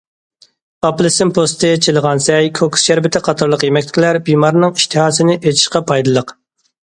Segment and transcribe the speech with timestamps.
[0.87, 6.35] «ئاپېلسىن پوستى، چىلىغان سەي، كوكۇس شەربىتى قاتارلىق يېمەكلىكلەر بىمارنىڭ ئىشتىھاسىنى ئېچىشقا پايدىلىق».